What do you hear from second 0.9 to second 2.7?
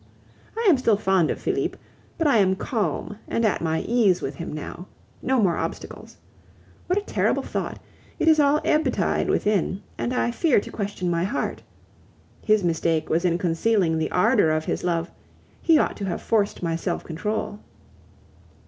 fond of Felipe, but I am